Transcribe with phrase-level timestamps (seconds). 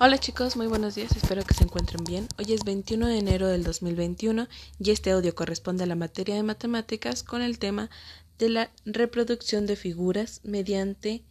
[0.00, 2.28] Hola chicos, muy buenos días, espero que se encuentren bien.
[2.38, 4.46] Hoy es 21 de enero del 2021
[4.78, 7.90] y este audio corresponde a la materia de matemáticas con el tema
[8.38, 11.24] de la reproducción de figuras mediante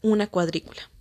[0.00, 0.92] una cuadrícula.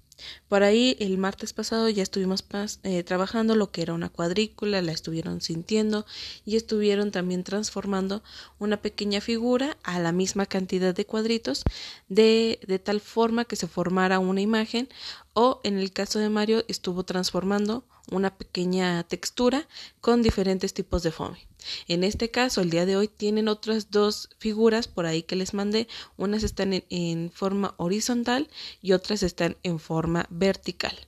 [0.48, 2.44] Por ahí el martes pasado ya estuvimos
[2.84, 6.06] eh, trabajando lo que era una cuadrícula, la estuvieron sintiendo
[6.46, 8.24] y estuvieron también transformando
[8.60, 11.64] una pequeña figura a la misma cantidad de cuadritos
[12.10, 14.90] de, de tal forma que se formara una imagen
[15.34, 19.68] o en el caso de Mario estuvo transformando una pequeña textura
[20.02, 21.40] con diferentes tipos de foamy.
[21.88, 25.54] En este caso, el día de hoy tienen otras dos figuras por ahí que les
[25.54, 25.88] mandé.
[26.18, 28.50] Unas están en, en forma horizontal
[28.82, 31.08] y otras están en forma vertical.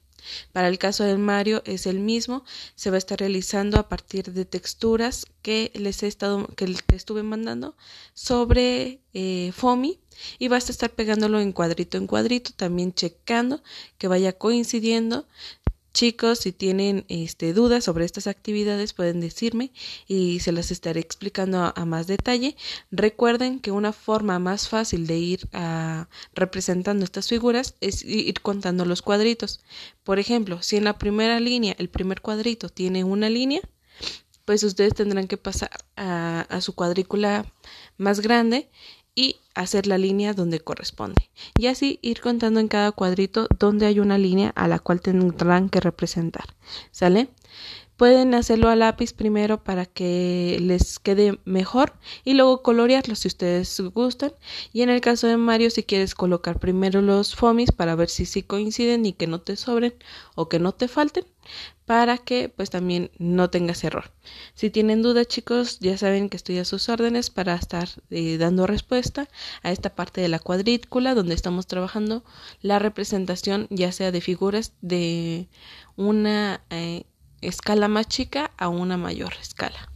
[0.52, 2.44] Para el caso del Mario es el mismo,
[2.76, 6.96] se va a estar realizando a partir de texturas que les he estado, que te
[6.96, 7.76] estuve mandando
[8.13, 9.99] sobre eh, FOMI
[10.40, 13.63] y vas a estar pegándolo en cuadrito en cuadrito, también checando
[13.98, 15.27] que vaya coincidiendo
[15.94, 19.72] Chicos, si tienen este, dudas sobre estas actividades pueden decirme
[20.08, 22.55] y se las estaré explicando a, más detalle.
[22.90, 28.85] Recuerden que una forma más fácil de ir a, representando estas figuras es ir contando
[28.85, 29.60] los cuadritos.
[30.04, 33.62] Por ejemplo, si en la primera línea, el primer cuadrito tiene una línea,
[34.46, 37.46] pues ustedes tendrán que pasar a su cuadrícula
[37.98, 38.68] más grande
[39.16, 41.30] y hacer la línea donde corresponde.
[41.58, 45.70] Y así ir contando en cada cuadrito donde hay una línea a la cual tendrán
[45.70, 46.46] que representar.
[46.92, 47.30] ¿Sale?
[47.98, 53.80] Pueden hacerlo a lápiz primero para que les quede mejor y luego colorearlo si ustedes
[53.94, 54.34] gustan.
[54.74, 58.26] Y en el caso de Mario, si quieres colocar primero los fomis para ver si
[58.26, 59.94] sí coinciden y que no te sobren
[60.35, 61.26] o que no te falten
[61.85, 64.12] para que pues también no tengas error.
[64.56, 68.68] Si tienen dudas chicos, ya saben que estoy a sus órdenes para estar eh, dando
[68.68, 69.28] respuesta
[69.63, 72.24] a esta parte de la cuadrícula donde estamos trabajando
[72.62, 75.50] la representación ya sea de figuras de
[75.96, 77.03] una eh,
[77.47, 79.93] escala más chica a una mayor escala.